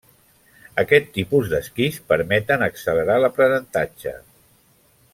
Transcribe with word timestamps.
Aquest 0.83 1.11
tipus 1.17 1.51
d'esquís 1.51 1.99
permeten 2.13 2.65
accelerar 2.71 3.19
l'aprenentatge. 3.25 4.19